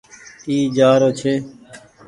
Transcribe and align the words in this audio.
اي 0.47 0.57
جآرو 0.75 1.09
ڇي۔ 1.19 1.33